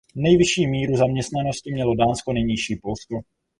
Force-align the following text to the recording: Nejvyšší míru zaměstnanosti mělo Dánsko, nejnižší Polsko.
Nejvyšší 0.15 0.67
míru 0.67 0.97
zaměstnanosti 0.97 1.71
mělo 1.73 1.95
Dánsko, 1.95 2.33
nejnižší 2.33 2.75
Polsko. 2.75 3.19